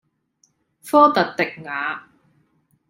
[0.83, 2.09] 科特迪瓦